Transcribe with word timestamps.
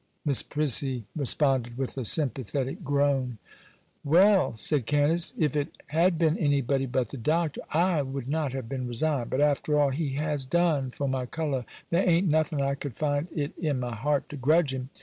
Miss 0.25 0.41
Prissy 0.41 1.05
responded 1.15 1.77
with 1.77 1.95
a 1.95 2.03
sympathetic 2.03 2.83
groan. 2.83 3.37
'Well,' 4.03 4.57
said 4.57 4.87
Candace, 4.87 5.31
'if 5.37 5.55
it 5.55 5.75
had 5.89 6.17
been 6.17 6.39
anybody 6.39 6.87
but 6.87 7.09
the 7.09 7.17
Doctor, 7.17 7.61
I 7.69 8.01
would 8.01 8.27
not 8.27 8.51
have 8.53 8.67
been 8.67 8.87
resigned. 8.87 9.29
But 9.29 9.41
after 9.41 9.77
all 9.77 9.91
he 9.91 10.13
has 10.13 10.43
done 10.43 10.89
for 10.89 11.07
my 11.07 11.27
colour, 11.27 11.65
there 11.91 12.01
a'n't 12.01 12.27
nothing 12.27 12.63
I 12.63 12.73
could 12.73 12.95
find 12.95 13.29
it 13.31 13.55
in 13.59 13.79
my 13.79 13.93
heart 13.93 14.27
to 14.29 14.37
grudge 14.37 14.73
him. 14.73 14.89